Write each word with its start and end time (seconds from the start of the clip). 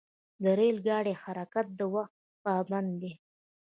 د 0.43 0.45
ریل 0.59 0.77
ګاډي 0.87 1.13
حرکت 1.23 1.65
د 1.79 1.81
وخت 1.95 2.15
پابند 2.45 2.91
دی. 3.01 3.11